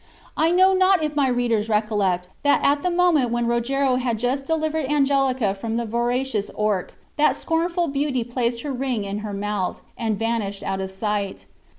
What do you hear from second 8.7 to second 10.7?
ring in her mouth, and vanished